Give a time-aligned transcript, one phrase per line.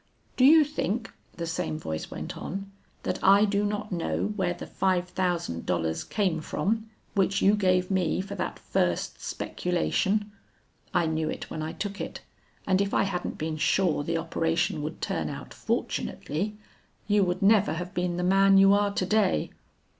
[0.35, 2.71] 'Do you think,' the same voice went on,
[3.03, 7.91] 'that I do not know where the five thousand dollars came from which you gave
[7.91, 10.31] me for that first speculation?
[10.91, 12.21] I knew it when I took it,
[12.65, 16.57] and if I hadn't been sure the operation would turn out fortunately,
[17.07, 19.51] you would never have been the man you are to day.